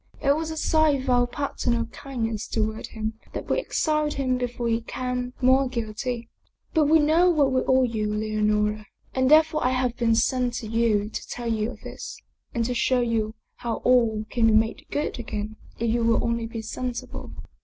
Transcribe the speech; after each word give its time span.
It 0.19 0.35
was 0.35 0.49
a 0.49 0.57
sign 0.57 1.03
of 1.03 1.11
our 1.11 1.27
paternal 1.27 1.85
kindness 1.85 2.47
toward 2.47 2.87
him 2.87 3.19
that 3.33 3.47
we 3.47 3.59
exiled 3.59 4.13
him 4.15 4.35
before 4.35 4.67
he 4.67 4.79
became 4.79 5.33
more 5.41 5.69
guilty. 5.69 6.27
But 6.73 6.85
we 6.85 6.97
know 6.97 7.29
what 7.29 7.51
we 7.51 7.61
owe 7.67 7.83
you, 7.83 8.11
Leonora. 8.11 8.87
And 9.13 9.29
therefore 9.29 9.63
I 9.63 9.69
have 9.73 9.95
been 9.97 10.15
sent 10.15 10.55
to 10.55 10.65
you 10.67 11.07
to 11.09 11.27
tell 11.27 11.45
you 11.53 11.69
of 11.69 11.81
this, 11.81 12.19
and 12.51 12.65
to 12.65 12.73
show 12.73 13.01
you 13.01 13.35
how 13.57 13.75
all 13.83 14.25
can 14.31 14.47
be 14.47 14.53
made 14.53 14.87
good 14.89 15.19
again 15.19 15.57
if 15.77 15.93
you 15.93 16.03
will 16.03 16.23
only 16.23 16.47
be 16.47 16.63
sensible." 16.63 17.33